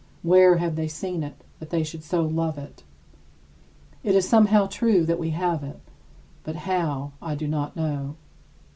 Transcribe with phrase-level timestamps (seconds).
[0.23, 2.81] Where have they seen it that they should so love it?
[4.01, 5.79] It is somehow true that we have it,
[6.43, 8.15] but how I do not know.